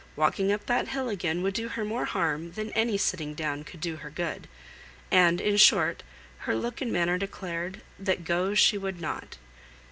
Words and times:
walking 0.15 0.51
up 0.51 0.65
that 0.65 0.87
hill 0.87 1.09
again 1.09 1.43
would 1.43 1.53
do 1.53 1.67
her 1.67 1.85
more 1.85 2.05
harm 2.05 2.53
than 2.53 2.71
any 2.71 2.97
sitting 2.97 3.35
down 3.35 3.63
could 3.63 3.79
do 3.79 3.97
her 3.97 4.09
good;" 4.09 4.47
and, 5.11 5.39
in 5.39 5.55
short, 5.57 6.01
her 6.39 6.55
look 6.55 6.81
and 6.81 6.91
manner 6.91 7.19
declared, 7.19 7.81
that 7.99 8.23
go 8.23 8.55
she 8.55 8.79
would 8.79 8.99
not. 8.99 9.37